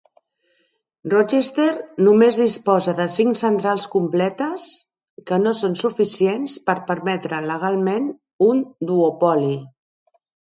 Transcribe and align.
Rochester 1.09 1.65
només 2.05 2.39
disposa 2.43 2.95
de 2.99 3.05
cinc 3.15 3.37
centrals 3.41 3.83
completes, 3.95 4.65
que 5.31 5.39
no 5.43 5.53
són 5.59 5.77
suficients 5.81 6.55
per 6.71 6.77
permetre 6.89 7.43
legalment 7.51 8.09
un 8.49 8.65
duopoli. 8.93 9.53